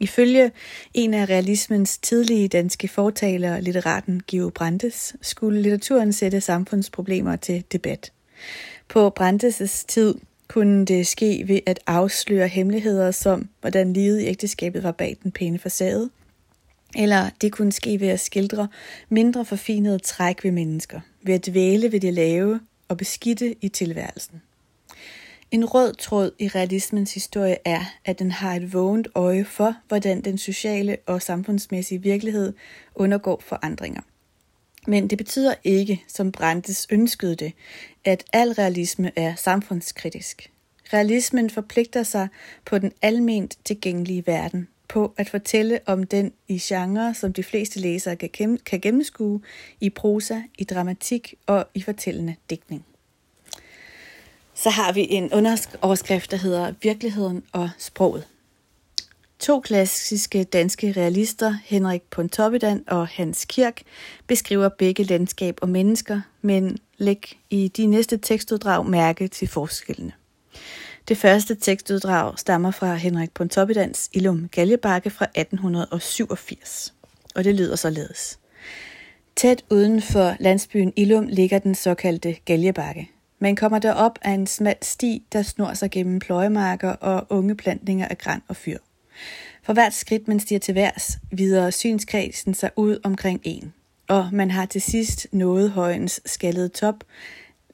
Ifølge 0.00 0.50
en 0.94 1.14
af 1.14 1.28
realismens 1.28 1.98
tidlige 1.98 2.48
danske 2.48 2.88
fortalere, 2.88 3.62
litteraten 3.62 4.22
Geo 4.26 4.50
Brandes, 4.54 5.16
skulle 5.22 5.62
litteraturen 5.62 6.12
sætte 6.12 6.40
samfundsproblemer 6.40 7.36
til 7.36 7.64
debat. 7.72 8.12
På 8.88 9.12
Brandes' 9.20 9.84
tid 9.88 10.14
kunne 10.48 10.84
det 10.84 11.06
ske 11.06 11.44
ved 11.46 11.60
at 11.66 11.80
afsløre 11.86 12.48
hemmeligheder 12.48 13.10
som, 13.10 13.48
hvordan 13.60 13.92
livet 13.92 14.20
i 14.20 14.26
ægteskabet 14.26 14.82
var 14.82 14.92
bag 14.92 15.16
den 15.22 15.32
pæne 15.32 15.58
facade, 15.58 16.10
eller 16.96 17.30
det 17.40 17.52
kunne 17.52 17.72
ske 17.72 18.00
ved 18.00 18.08
at 18.08 18.20
skildre 18.20 18.68
mindre 19.08 19.44
forfinede 19.44 19.98
træk 19.98 20.44
ved 20.44 20.50
mennesker, 20.50 21.00
ved 21.22 21.34
at 21.34 21.46
dvæle 21.46 21.92
ved 21.92 22.00
det 22.00 22.14
lave 22.14 22.60
og 22.88 22.96
beskidte 22.96 23.54
i 23.60 23.68
tilværelsen. 23.68 24.42
En 25.50 25.64
rød 25.64 25.94
tråd 25.94 26.30
i 26.38 26.48
realismens 26.48 27.14
historie 27.14 27.56
er, 27.64 27.80
at 28.04 28.18
den 28.18 28.30
har 28.30 28.54
et 28.54 28.72
vågent 28.72 29.08
øje 29.14 29.44
for, 29.44 29.76
hvordan 29.88 30.20
den 30.20 30.38
sociale 30.38 30.96
og 31.06 31.22
samfundsmæssige 31.22 32.02
virkelighed 32.02 32.52
undergår 32.94 33.42
forandringer. 33.46 34.00
Men 34.86 35.10
det 35.10 35.18
betyder 35.18 35.54
ikke, 35.64 36.04
som 36.08 36.32
Brandes 36.32 36.86
ønskede 36.90 37.36
det, 37.36 37.52
at 38.04 38.24
al 38.32 38.52
realisme 38.52 39.12
er 39.16 39.34
samfundskritisk. 39.34 40.50
Realismen 40.92 41.50
forpligter 41.50 42.02
sig 42.02 42.28
på 42.64 42.78
den 42.78 42.92
alment 43.02 43.58
tilgængelige 43.64 44.26
verden, 44.26 44.68
på 44.88 45.14
at 45.16 45.30
fortælle 45.30 45.80
om 45.86 46.04
den 46.04 46.32
i 46.48 46.58
genre, 46.58 47.14
som 47.14 47.32
de 47.32 47.42
fleste 47.42 47.80
læsere 47.80 48.16
kan 48.16 48.80
gennemskue 48.82 49.40
i 49.80 49.90
prosa, 49.90 50.42
i 50.58 50.64
dramatik 50.64 51.34
og 51.46 51.66
i 51.74 51.82
fortællende 51.82 52.34
digtning. 52.50 52.84
Så 54.62 54.70
har 54.70 54.92
vi 54.92 55.06
en 55.10 55.32
underoverskrift, 55.32 56.30
der 56.30 56.36
hedder 56.36 56.72
Virkeligheden 56.82 57.42
og 57.52 57.70
sproget. 57.78 58.26
To 59.38 59.60
klassiske 59.60 60.44
danske 60.44 60.92
realister, 60.92 61.54
Henrik 61.64 62.02
Pontoppidan 62.02 62.84
og 62.86 63.08
Hans 63.08 63.44
Kirk, 63.44 63.82
beskriver 64.26 64.68
begge 64.68 65.04
landskab 65.04 65.58
og 65.62 65.68
mennesker, 65.68 66.20
men 66.42 66.78
læg 66.96 67.38
i 67.50 67.68
de 67.68 67.86
næste 67.86 68.18
tekstuddrag 68.18 68.86
mærke 68.86 69.28
til 69.28 69.48
forskellene. 69.48 70.12
Det 71.08 71.18
første 71.18 71.54
tekstuddrag 71.54 72.38
stammer 72.38 72.70
fra 72.70 72.94
Henrik 72.94 73.30
Pontoppidans 73.34 74.10
Ilum 74.12 74.48
Galjebakke 74.48 75.10
fra 75.10 75.24
1887, 75.24 76.94
og 77.34 77.44
det 77.44 77.54
lyder 77.54 77.76
således. 77.76 78.38
Tæt 79.36 79.64
uden 79.70 80.02
for 80.02 80.36
landsbyen 80.40 80.92
Ilum 80.96 81.26
ligger 81.26 81.58
den 81.58 81.74
såkaldte 81.74 82.36
Galjebakke. 82.44 83.08
Man 83.38 83.56
kommer 83.56 83.78
derop 83.78 84.18
af 84.22 84.30
en 84.30 84.46
smal 84.46 84.76
sti, 84.82 85.22
der 85.32 85.42
snor 85.42 85.74
sig 85.74 85.90
gennem 85.90 86.18
pløjemarker 86.18 86.90
og 86.90 87.26
unge 87.30 87.54
plantninger 87.54 88.08
af 88.08 88.18
græn 88.18 88.42
og 88.48 88.56
fyr. 88.56 88.78
For 89.62 89.72
hvert 89.72 89.94
skridt, 89.94 90.28
man 90.28 90.40
stiger 90.40 90.58
til 90.58 90.74
værs, 90.74 91.18
videre 91.32 91.72
synskredsen 91.72 92.54
sig 92.54 92.70
ud 92.76 92.98
omkring 93.04 93.40
en, 93.44 93.72
og 94.08 94.28
man 94.32 94.50
har 94.50 94.66
til 94.66 94.80
sidst 94.80 95.26
noget 95.32 95.70
højens 95.70 96.20
skaldede 96.26 96.68
top, 96.68 97.04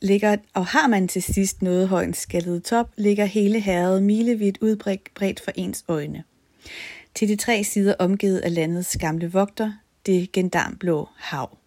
ligger, 0.02 0.37
og 0.54 0.66
har 0.66 0.87
man 0.87 1.09
til 1.09 1.23
sidst 1.23 1.62
noget 1.62 1.88
højens 1.88 2.18
skaldede 2.18 2.61
top, 2.61 2.90
ligger 2.97 3.25
hele 3.25 3.61
herret 3.61 4.02
milevidt 4.02 4.59
udbredt 4.61 5.40
for 5.40 5.52
ens 5.54 5.85
øjne. 5.88 6.25
Til 7.14 7.28
de 7.28 7.37
tre 7.37 7.64
sider 7.64 7.94
omgivet 7.99 8.38
af 8.38 8.54
landets 8.54 8.97
gamle 9.00 9.33
vogter, 9.33 9.73
det 10.06 10.33
gendarmblå 10.33 11.09
hav. 11.16 11.59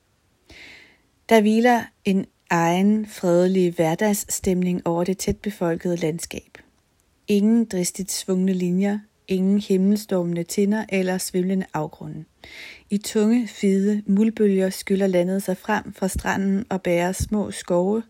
Der 1.29 1.41
hviler 1.41 1.83
en 2.05 2.25
egen 2.49 3.05
fredelige 3.05 3.71
hverdagsstemning 3.71 4.87
over 4.87 5.03
det 5.03 5.17
tætbefolkede 5.17 5.95
landskab. 5.95 6.57
Ingen 7.27 7.65
dristigt 7.65 8.11
svungne 8.11 8.53
linjer, 8.53 8.99
ingen 9.27 9.59
himmelstormende 9.61 10.43
tinder 10.43 10.85
eller 10.89 11.17
svimlende 11.17 11.65
afgrunde. 11.73 12.23
I 12.89 12.97
tunge, 12.97 13.47
fede 13.47 14.03
muldbølger 14.05 14.69
skyller 14.69 15.07
landet 15.07 15.43
sig 15.43 15.57
frem 15.57 15.93
fra 15.93 16.07
stranden 16.07 16.65
og 16.69 16.81
bærer 16.81 17.11
små 17.11 17.51
skove, 17.51 18.03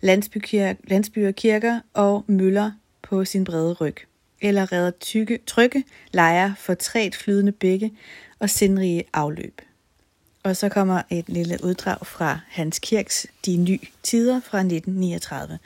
landsbyer, 0.00 0.74
landsbyer 0.84 1.30
kirker 1.30 1.80
og 1.94 2.24
møller 2.26 2.70
på 3.02 3.24
sin 3.24 3.44
brede 3.44 3.72
ryg. 3.72 3.96
Eller 4.40 4.72
redder 4.72 4.90
tykke, 4.90 5.38
trygge 5.46 5.84
lejer 6.12 6.54
for 6.54 6.74
træt 6.74 7.14
flydende 7.14 7.52
bække 7.52 7.90
og 8.38 8.50
sindrige 8.50 9.04
afløb. 9.12 9.60
Og 10.42 10.56
så 10.56 10.68
kommer 10.68 11.02
et 11.10 11.28
lille 11.28 11.58
uddrag 11.64 12.06
fra 12.06 12.38
Hans 12.48 12.78
Kirks 12.78 13.26
De 13.46 13.56
Nye 13.56 13.78
Tider 14.02 14.40
fra 14.40 14.58
1939. 14.58 15.58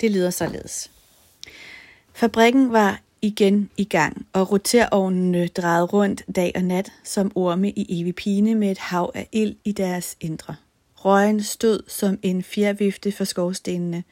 Det 0.00 0.10
lyder 0.10 0.30
således. 0.30 0.90
Fabrikken 2.12 2.72
var 2.72 3.00
igen 3.22 3.70
i 3.76 3.84
gang, 3.84 4.26
og 4.32 4.52
roterovnene 4.52 5.46
drejede 5.46 5.84
rundt 5.84 6.22
dag 6.36 6.52
og 6.54 6.62
nat 6.62 6.92
som 7.04 7.32
orme 7.34 7.70
i 7.70 8.00
evig 8.00 8.14
pine 8.14 8.54
med 8.54 8.70
et 8.70 8.78
hav 8.78 9.12
af 9.14 9.28
ild 9.32 9.56
i 9.64 9.72
deres 9.72 10.16
indre. 10.20 10.56
Røgen 10.94 11.42
stod 11.42 11.80
som 11.88 12.18
en 12.22 12.42
fjervifte 12.42 13.12
for 13.12 13.24
skorstenene. 13.24 14.04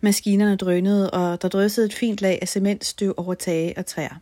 Maskinerne 0.00 0.56
drønede, 0.56 1.10
og 1.10 1.42
der 1.42 1.48
dryssede 1.48 1.86
et 1.86 1.94
fint 1.94 2.20
lag 2.20 2.38
af 2.42 2.48
cementstøv 2.48 3.14
over 3.16 3.34
tage 3.34 3.78
og 3.78 3.86
træer. 3.86 4.20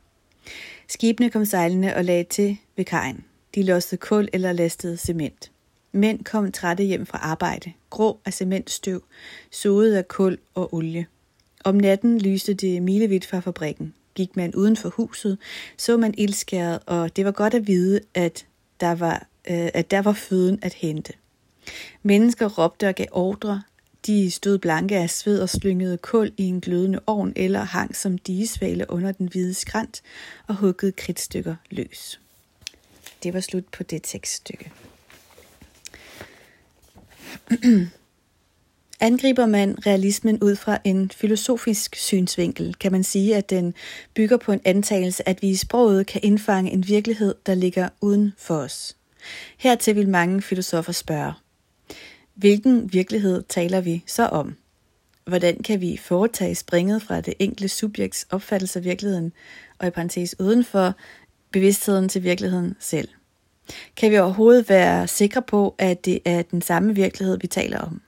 Skibene 0.89 1.31
kom 1.31 1.45
sejlende 1.45 1.95
og 1.95 2.05
lagde 2.05 2.25
til 2.25 2.57
ved 2.77 2.85
kajen. 2.85 3.25
De 3.54 3.62
lossede 3.62 4.00
kul 4.00 4.28
eller 4.32 4.52
lastede 4.52 4.97
cement. 4.97 5.50
Mænd 5.92 6.25
kom 6.25 6.52
trætte 6.52 6.85
hjem 6.85 7.06
fra 7.06 7.18
arbejde, 7.18 7.73
grå 7.90 8.21
af 8.25 8.35
cementstøv, 8.35 9.04
suget 9.50 9.94
af 9.94 10.09
kul 10.09 10.38
og 10.54 10.75
olie. 10.75 11.06
Om 11.64 11.75
natten 11.75 12.18
lyste 12.18 12.54
det 12.54 12.82
milevidt 12.82 13.26
fra 13.26 13.40
fabrikken. 13.40 13.94
Gik 14.14 14.37
man 14.37 14.54
uden 14.54 14.76
for 14.76 14.88
huset, 14.88 15.38
så 15.76 15.97
man 15.97 16.14
ildskæret, 16.18 16.80
og 16.87 17.16
det 17.16 17.25
var 17.25 17.30
godt 17.30 17.54
at 17.54 17.66
vide, 17.66 18.00
at 18.14 18.47
der 18.80 18.94
var, 18.94 19.26
øh, 19.50 19.68
at 19.75 19.90
der 19.90 20.02
var 20.02 20.12
føden 20.12 20.59
at 20.62 20.75
hente. 20.75 21.12
Mennesker 22.02 22.49
råbte 22.49 22.88
og 22.88 22.94
gav 22.94 23.06
ordre. 23.12 23.62
De 24.06 24.30
stod 24.30 24.59
blanke 24.59 24.97
af 24.97 25.11
sved 25.11 25.40
og 25.40 25.49
slyngede 25.49 25.99
kul 25.99 26.32
i 26.37 26.42
en 26.42 26.61
glødende 26.61 27.00
ovn 27.06 27.32
eller 27.37 27.64
hang 27.64 27.97
som 27.97 28.18
digesvale 28.18 28.90
under 28.90 29.12
den 29.12 29.28
hvide 29.28 29.54
skrant 29.54 30.02
og 30.47 30.54
huggede 30.54 30.92
kridtstykker 30.92 31.54
løs. 31.71 32.22
Det 33.23 33.35
var 33.35 33.41
slut 33.41 33.64
på 33.73 33.83
det 33.83 34.00
tekststykke. 34.02 34.73
Angriber 39.00 39.47
man 39.47 39.87
realismen 39.87 40.43
ud 40.43 40.57
fra 40.57 40.79
en 40.85 41.11
filosofisk 41.11 41.97
synsvinkel, 41.97 42.75
kan 42.75 42.93
man 42.93 43.05
sige, 43.05 43.37
at 43.37 43.50
den 43.50 43.75
bygger 44.14 44.37
på 44.37 44.52
en 44.52 44.61
antagelse, 44.64 45.29
at 45.29 45.43
vi 45.43 45.49
i 45.49 45.57
sproget 45.57 46.07
kan 46.07 46.21
indfange 46.25 46.71
en 46.71 46.88
virkelighed, 46.88 47.35
der 47.47 47.55
ligger 47.55 47.88
uden 48.00 48.33
for 48.38 48.57
os. 48.57 48.97
Hertil 49.59 49.97
vil 49.97 50.09
mange 50.09 50.43
filosofer 50.43 50.93
spørge, 50.93 51.33
hvilken 52.35 52.93
virkelighed 52.93 53.43
taler 53.49 53.81
vi 53.81 54.05
så 54.07 54.26
om? 54.26 54.57
Hvordan 55.26 55.62
kan 55.62 55.81
vi 55.81 55.97
foretage 55.97 56.55
springet 56.55 57.02
fra 57.02 57.21
det 57.21 57.35
enkelte 57.38 57.69
subjekts 57.69 58.26
opfattelse 58.31 58.79
af 58.79 58.85
virkeligheden, 58.85 59.33
og 59.79 59.87
i 59.87 59.91
parentes 59.91 60.41
udenfor, 60.41 60.95
bevidstheden 61.52 62.09
til 62.09 62.23
virkeligheden 62.23 62.76
selv? 62.80 63.09
Kan 63.97 64.11
vi 64.11 64.18
overhovedet 64.18 64.68
være 64.68 65.09
sikre 65.09 65.42
på, 65.42 65.75
at 65.78 66.04
det 66.04 66.18
er 66.25 66.42
den 66.42 66.62
samme 66.62 66.94
virkelighed, 66.94 67.38
vi 67.40 67.47
taler 67.47 67.78
om? 67.78 68.00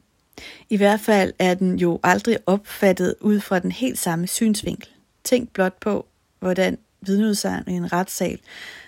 I 0.70 0.76
hvert 0.76 1.00
fald 1.00 1.32
er 1.38 1.54
den 1.54 1.78
jo 1.78 2.00
aldrig 2.02 2.38
opfattet 2.46 3.14
ud 3.20 3.40
fra 3.40 3.58
den 3.58 3.72
helt 3.72 3.98
samme 3.98 4.26
synsvinkel. 4.26 4.88
Tænk 5.24 5.52
blot 5.52 5.80
på, 5.80 6.06
hvordan 6.38 6.78
vidneudsagn 7.00 7.64
i 7.68 7.72
en 7.72 7.92
retssal 7.92 8.38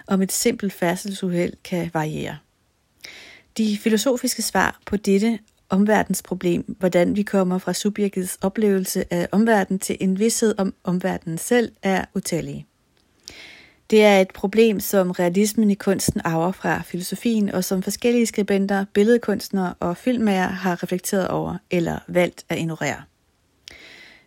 om 0.06 0.22
et 0.22 0.32
simpelt 0.32 0.72
færdselsuheld 0.72 1.52
kan 1.64 1.90
variere. 1.94 2.38
De 3.56 3.78
filosofiske 3.78 4.42
svar 4.42 4.80
på 4.86 4.96
dette 4.96 5.38
omverdensproblem, 5.68 6.76
hvordan 6.78 7.16
vi 7.16 7.22
kommer 7.22 7.58
fra 7.58 7.72
subjektets 7.72 8.38
oplevelse 8.40 9.12
af 9.12 9.28
omverdenen 9.32 9.78
til 9.78 9.96
en 10.00 10.18
vidshed 10.18 10.54
om 10.58 10.74
omverdenen 10.84 11.38
selv, 11.38 11.72
er 11.82 12.04
utallige. 12.14 12.66
Det 13.90 14.04
er 14.04 14.20
et 14.20 14.30
problem, 14.30 14.80
som 14.80 15.10
realismen 15.10 15.70
i 15.70 15.74
kunsten 15.74 16.20
arver 16.24 16.52
fra 16.52 16.82
filosofien, 16.82 17.50
og 17.50 17.64
som 17.64 17.82
forskellige 17.82 18.26
skribenter, 18.26 18.84
billedkunstnere 18.92 19.74
og 19.80 19.96
filmmager 19.96 20.48
har 20.48 20.82
reflekteret 20.82 21.28
over 21.28 21.56
eller 21.70 21.98
valgt 22.08 22.44
at 22.48 22.58
ignorere. 22.58 23.02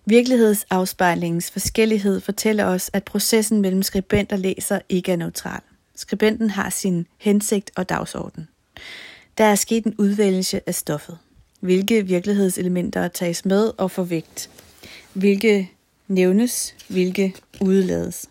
Virkelighedsafspejlingens 0.06 1.51
forskellighed 1.51 2.20
fortæller 2.20 2.66
os, 2.66 2.89
at 2.94 3.04
processen 3.04 3.62
mellem 3.62 3.84
skribent 3.84 4.32
og 4.32 4.39
læser 4.39 4.80
ikke 4.89 5.12
er 5.12 5.16
neutral. 5.16 5.62
Skribenten 5.96 6.50
har 6.50 6.70
sin 6.70 7.08
hensigt 7.18 7.72
og 7.75 7.89
dagsorden. 7.89 8.48
Der 9.38 9.44
er 9.44 9.56
sket 9.56 9.84
en 9.86 9.96
udvælgelse 9.98 10.62
af 10.68 10.75
stoffet. 10.75 11.18
Hvilke 11.60 12.06
virkelighedselementer 12.06 13.08
tages 13.08 13.46
med 13.46 13.72
og 13.78 13.92
får 13.92 14.04
vægt? 14.04 14.50
Hvilke 15.13 15.72
nævnes? 16.08 16.75
Hvilke 16.88 17.36
udelades? 17.62 18.30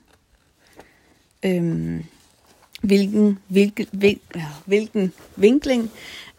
Øhm, 1.43 2.05
hvilken, 2.83 3.39
hvilke, 3.49 3.87
hvil, 3.93 4.21
hvilken 4.65 5.13
vinkling? 5.37 5.91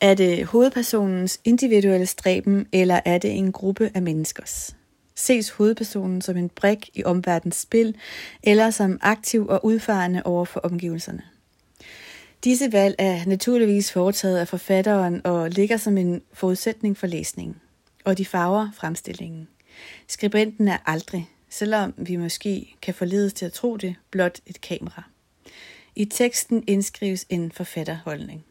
Er 0.01 0.13
det 0.13 0.45
hovedpersonens 0.45 1.39
individuelle 1.43 2.05
stræben, 2.05 2.67
eller 2.71 2.99
er 3.05 3.17
det 3.17 3.31
en 3.31 3.51
gruppe 3.51 3.91
af 3.93 4.01
menneskers? 4.01 4.75
Ses 5.15 5.49
hovedpersonen 5.49 6.21
som 6.21 6.37
en 6.37 6.49
brik 6.49 6.89
i 6.93 7.03
omverdens 7.03 7.55
spil, 7.55 7.95
eller 8.43 8.69
som 8.69 8.99
aktiv 9.01 9.47
og 9.47 9.65
udfarende 9.65 10.21
over 10.25 10.45
for 10.45 10.59
omgivelserne? 10.59 11.21
Disse 12.43 12.71
valg 12.71 12.95
er 12.97 13.25
naturligvis 13.25 13.91
foretaget 13.91 14.37
af 14.37 14.47
forfatteren 14.47 15.21
og 15.23 15.49
ligger 15.49 15.77
som 15.77 15.97
en 15.97 16.21
forudsætning 16.33 16.97
for 16.97 17.07
læsningen, 17.07 17.55
og 18.05 18.17
de 18.17 18.25
farver 18.25 18.69
fremstillingen. 18.75 19.47
Skribenten 20.07 20.67
er 20.67 20.77
aldrig, 20.85 21.29
selvom 21.49 21.93
vi 21.97 22.15
måske 22.15 22.75
kan 22.81 22.93
forledes 22.93 23.33
til 23.33 23.45
at 23.45 23.53
tro 23.53 23.77
det, 23.77 23.95
blot 24.11 24.39
et 24.45 24.61
kamera. 24.61 25.03
I 25.95 26.05
teksten 26.05 26.63
indskrives 26.67 27.25
en 27.29 27.51
forfatterholdning. 27.51 28.45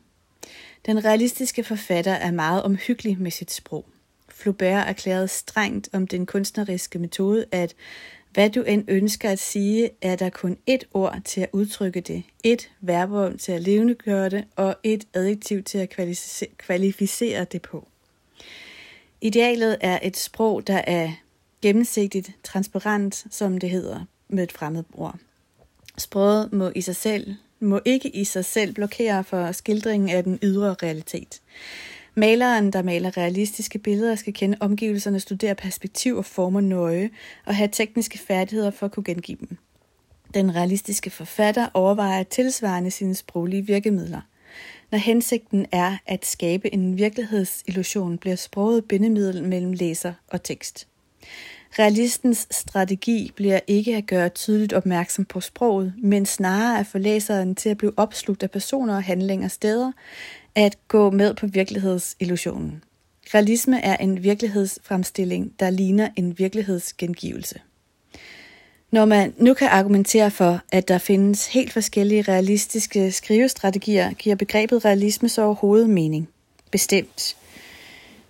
Den 0.87 1.05
realistiske 1.05 1.65
forfatter 1.65 2.13
er 2.13 2.31
meget 2.31 2.63
omhyggelig 2.63 3.21
med 3.21 3.31
sit 3.31 3.53
sprog. 3.53 3.85
Flaubert 4.29 4.89
erklærede 4.89 5.29
strengt 5.29 5.89
om 5.93 6.07
den 6.07 6.27
kunstneriske 6.27 6.99
metode, 6.99 7.45
at 7.53 7.75
hvad 8.33 8.51
du 8.51 8.63
end 8.63 8.85
ønsker 8.89 9.31
at 9.31 9.39
sige, 9.39 9.91
er 10.03 10.17
der 10.17 10.31
kun 10.31 10.57
et 10.67 10.85
ord 10.95 11.21
til 11.25 11.41
at 11.41 11.49
udtrykke 11.53 12.01
det, 12.01 12.23
et 12.45 12.71
verbum 12.81 13.39
til 13.39 13.53
at 13.53 13.63
levendegøre 13.63 14.29
det, 14.31 14.45
og 14.57 14.77
et 14.83 15.07
adjektiv 15.15 15.63
til 15.63 15.79
at 15.79 15.95
kvalificere 16.59 17.45
det 17.45 17.63
på. 17.63 17.89
Idealet 19.21 19.79
er 19.81 19.99
et 20.03 20.17
sprog, 20.17 20.67
der 20.67 20.83
er 20.87 21.13
gennemsigtigt, 21.63 22.31
transparent, 22.43 23.27
som 23.31 23.59
det 23.59 23.71
hedder 23.71 24.05
med 24.29 24.45
et 24.45 24.53
fremmed 24.53 24.85
ord. 24.95 25.19
Sproget 25.99 26.53
må 26.53 26.71
i 26.75 26.81
sig 26.81 26.97
selv 26.97 27.37
må 27.61 27.81
ikke 27.85 28.17
i 28.17 28.25
sig 28.25 28.45
selv 28.45 28.75
blokere 28.75 29.25
for 29.25 29.53
skildringen 29.53 30.09
af 30.09 30.25
den 30.25 30.39
ydre 30.43 30.77
realitet. 30.83 31.41
Maleren, 32.15 32.73
der 32.73 32.83
maler 32.83 33.17
realistiske 33.17 33.79
billeder, 33.79 34.15
skal 34.15 34.35
kende 34.35 34.57
omgivelserne, 34.61 35.21
studere 35.21 35.55
perspektiv 35.55 36.17
og 36.17 36.25
former 36.25 36.61
nøje 36.61 37.11
og 37.47 37.57
have 37.57 37.69
tekniske 37.73 38.19
færdigheder 38.19 38.71
for 38.71 38.87
at 38.87 38.93
kunne 38.93 39.05
gengive 39.05 39.39
dem. 39.41 39.59
Den 40.35 40.55
realistiske 40.55 41.11
forfatter 41.11 41.69
overvejer 41.75 42.23
tilsvarende 42.23 42.91
sine 42.91 43.15
sproglige 43.15 43.67
virkemidler. 43.67 44.21
Når 44.91 44.99
hensigten 44.99 45.67
er 45.73 45.97
at 46.07 46.27
skabe 46.27 46.75
en 46.75 46.97
virkelighedsillusion, 46.97 48.19
bliver 48.19 48.37
sproget 48.37 48.85
bindemiddel 48.85 49.45
mellem 49.45 49.73
læser 49.73 50.13
og 50.29 50.43
tekst. 50.43 50.89
Realistens 51.79 52.47
strategi 52.51 53.33
bliver 53.37 53.61
ikke 53.67 53.97
at 53.97 54.07
gøre 54.07 54.29
tydeligt 54.29 54.73
opmærksom 54.73 55.25
på 55.25 55.41
sproget, 55.41 55.93
men 55.99 56.27
snarere 56.27 56.81
at 56.81 56.87
få 56.87 56.99
læseren 56.99 57.55
til 57.55 57.69
at 57.69 57.79
blive 57.79 57.93
opslugt 57.97 58.43
af 58.43 58.51
personer 58.51 58.97
og 58.97 59.03
handlinger 59.03 59.49
steder, 59.49 59.93
at 60.55 60.77
gå 60.89 61.11
med 61.11 61.35
på 61.35 61.47
virkelighedsillusionen. 61.47 62.83
Realisme 63.35 63.85
er 63.85 63.97
en 63.97 64.23
virkelighedsfremstilling, 64.23 65.53
der 65.61 65.71
ligner 65.71 66.09
en 66.17 66.39
virkelighedsgengivelse. 66.39 67.61
Når 68.91 69.05
man 69.05 69.35
nu 69.39 69.55
kan 69.55 69.69
argumentere 69.69 70.31
for, 70.31 70.61
at 70.73 70.89
der 70.89 70.99
findes 70.99 71.47
helt 71.47 71.73
forskellige 71.73 72.23
realistiske 72.23 73.13
skrivestrategier, 73.13 74.13
giver 74.13 74.37
begrebet 74.37 74.85
realisme 74.85 75.29
så 75.29 75.43
overhovedet 75.43 75.91
mening. 75.91 76.29
Bestemt. 76.71 77.37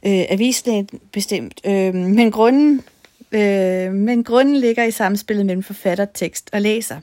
Øh, 0.06 0.24
avislægen 0.28 0.88
bestemt. 1.12 1.60
Øh, 1.66 1.94
men, 1.94 2.30
grunden, 2.30 2.82
øh, 3.32 3.92
men 3.92 4.24
grunden 4.24 4.56
ligger 4.56 4.84
i 4.84 4.90
samspillet 4.90 5.46
mellem 5.46 5.62
forfatter, 5.62 6.06
tekst 6.14 6.50
og 6.52 6.60
læser. 6.60 7.00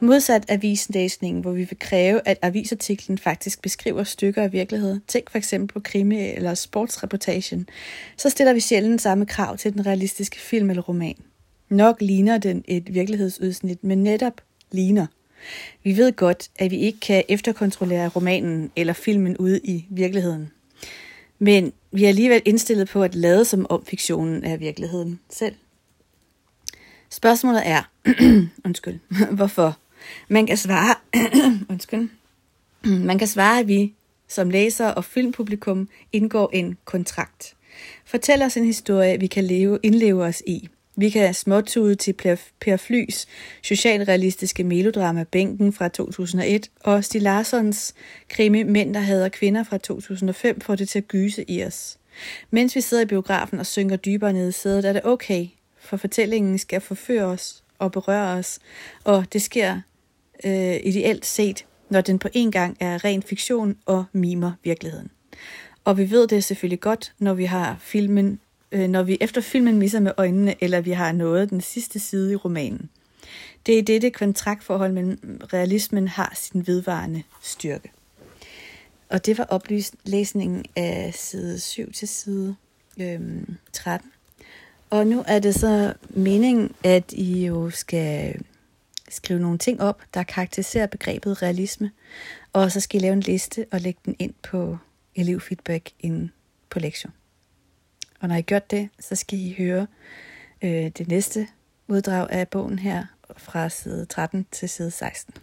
Modsat 0.00 0.44
avislæsningen, 0.48 1.42
hvor 1.42 1.52
vi 1.52 1.64
vil 1.64 1.78
kræve, 1.78 2.20
at 2.24 2.38
avisartiklen 2.42 3.18
faktisk 3.18 3.62
beskriver 3.62 4.04
stykker 4.04 4.42
af 4.42 4.52
virkelighed, 4.52 5.00
tænk 5.08 5.30
for 5.30 5.38
eksempel 5.38 5.72
på 5.72 5.80
krimi 5.80 6.30
eller 6.30 6.54
sportsreportagen, 6.54 7.68
så 8.16 8.30
stiller 8.30 8.52
vi 8.52 8.60
sjældent 8.60 9.02
samme 9.02 9.26
krav 9.26 9.56
til 9.56 9.72
den 9.72 9.86
realistiske 9.86 10.40
film 10.40 10.70
eller 10.70 10.82
roman. 10.82 11.16
Nok 11.68 12.00
ligner 12.00 12.38
den 12.38 12.64
et 12.68 12.94
virkelighedsudsnit, 12.94 13.84
men 13.84 14.02
netop 14.02 14.40
ligner. 14.72 15.06
Vi 15.84 15.96
ved 15.96 16.12
godt, 16.12 16.50
at 16.58 16.70
vi 16.70 16.76
ikke 16.76 17.00
kan 17.00 17.22
efterkontrollere 17.28 18.08
romanen 18.08 18.70
eller 18.76 18.92
filmen 18.92 19.36
ude 19.36 19.60
i 19.64 19.86
virkeligheden. 19.90 20.50
Men 21.38 21.72
vi 21.94 22.04
er 22.04 22.08
alligevel 22.08 22.42
indstillet 22.44 22.88
på 22.88 23.02
at 23.02 23.14
lade 23.14 23.44
som 23.44 23.66
om 23.70 23.84
fiktionen 23.84 24.44
er 24.44 24.56
virkeligheden 24.56 25.20
selv. 25.30 25.54
Spørgsmålet 27.10 27.62
er, 27.64 27.82
undskyld, 28.66 29.00
hvorfor? 29.36 29.78
Man 30.28 30.46
kan 30.46 30.56
svare, 30.56 30.94
undskyld, 31.70 32.08
man 32.84 33.18
kan 33.18 33.28
svare, 33.28 33.60
at 33.60 33.68
vi 33.68 33.94
som 34.28 34.50
læser 34.50 34.88
og 34.88 35.04
filmpublikum 35.04 35.88
indgår 36.12 36.50
en 36.52 36.78
kontrakt. 36.84 37.56
Fortæl 38.04 38.42
os 38.42 38.56
en 38.56 38.64
historie, 38.64 39.20
vi 39.20 39.26
kan 39.26 39.44
leve, 39.44 39.78
indleve 39.82 40.24
os 40.24 40.42
i. 40.46 40.68
Vi 40.96 41.10
kan 41.10 41.34
småtude 41.34 41.94
til 41.94 42.12
Per 42.60 42.76
Flys 42.76 43.26
socialrealistiske 43.62 44.64
melodrama 44.64 45.24
Bænken 45.24 45.72
fra 45.72 45.88
2001 45.88 46.70
og 46.80 47.04
Stig 47.04 47.22
Larssons 47.22 47.94
krimi 48.28 48.62
Mænd, 48.62 48.94
der 48.94 49.00
hader 49.00 49.28
kvinder 49.28 49.62
fra 49.62 49.78
2005 49.78 50.60
får 50.60 50.74
det 50.74 50.88
til 50.88 50.98
at 50.98 51.08
gyse 51.08 51.50
i 51.50 51.64
os. 51.64 51.98
Mens 52.50 52.76
vi 52.76 52.80
sidder 52.80 53.02
i 53.02 53.06
biografen 53.06 53.58
og 53.58 53.66
synker 53.66 53.96
dybere 53.96 54.32
ned 54.32 54.48
i 54.48 54.52
sædet, 54.52 54.84
er 54.84 54.92
det 54.92 55.04
okay, 55.04 55.46
for 55.78 55.96
fortællingen 55.96 56.58
skal 56.58 56.80
forføre 56.80 57.24
os 57.24 57.64
og 57.78 57.92
berøre 57.92 58.38
os, 58.38 58.58
og 59.04 59.32
det 59.32 59.42
sker 59.42 59.80
øh, 60.44 60.76
ideelt 60.84 61.26
set, 61.26 61.66
når 61.90 62.00
den 62.00 62.18
på 62.18 62.28
en 62.32 62.52
gang 62.52 62.76
er 62.80 63.04
ren 63.04 63.22
fiktion 63.22 63.76
og 63.86 64.04
mimer 64.12 64.52
virkeligheden. 64.64 65.10
Og 65.84 65.98
vi 65.98 66.10
ved 66.10 66.28
det 66.28 66.44
selvfølgelig 66.44 66.80
godt, 66.80 67.12
når 67.18 67.34
vi 67.34 67.44
har 67.44 67.76
filmen, 67.80 68.40
øh, 68.74 68.88
når 68.88 69.02
vi 69.02 69.18
efter 69.20 69.40
filmen 69.40 69.78
misser 69.78 70.00
med 70.00 70.12
øjnene, 70.16 70.54
eller 70.60 70.80
vi 70.80 70.90
har 70.90 71.12
nået 71.12 71.50
den 71.50 71.60
sidste 71.60 71.98
side 71.98 72.32
i 72.32 72.36
romanen. 72.36 72.90
Det 73.66 73.78
er 73.78 73.82
dette 73.82 74.10
kontraktforhold 74.10 74.92
mellem 74.92 75.40
realismen 75.52 76.08
har 76.08 76.32
sin 76.36 76.66
vedvarende 76.66 77.22
styrke. 77.42 77.90
Og 79.08 79.26
det 79.26 79.38
var 79.38 79.44
oplæsningen 79.44 80.10
læsningen 80.12 80.64
af 80.76 81.14
side 81.14 81.60
7 81.60 81.92
til 81.92 82.08
side 82.08 82.56
øhm, 83.00 83.56
13. 83.72 84.10
Og 84.90 85.06
nu 85.06 85.24
er 85.26 85.38
det 85.38 85.54
så 85.54 85.94
meningen, 86.10 86.74
at 86.84 87.12
I 87.12 87.46
jo 87.46 87.70
skal 87.70 88.40
skrive 89.08 89.40
nogle 89.40 89.58
ting 89.58 89.80
op, 89.80 90.02
der 90.14 90.22
karakteriserer 90.22 90.86
begrebet 90.86 91.42
realisme, 91.42 91.90
og 92.52 92.72
så 92.72 92.80
skal 92.80 93.00
I 93.00 93.04
lave 93.04 93.12
en 93.12 93.20
liste 93.20 93.66
og 93.72 93.80
lægge 93.80 94.00
den 94.04 94.16
ind 94.18 94.34
på 94.42 94.78
elevfeedback 95.16 95.90
ind 96.00 96.28
på 96.70 96.78
lektion. 96.78 97.12
Og 98.24 98.28
når 98.28 98.36
I 98.36 98.42
gjort 98.42 98.70
det, 98.70 98.88
så 99.00 99.14
skal 99.14 99.38
I 99.38 99.54
høre 99.58 99.86
øh, 100.62 100.90
det 100.98 101.08
næste 101.08 101.48
uddrag 101.88 102.30
af 102.30 102.48
bogen 102.48 102.78
her 102.78 103.04
fra 103.36 103.68
side 103.68 104.06
13 104.06 104.46
til 104.52 104.68
side 104.68 104.90
16. 104.90 105.34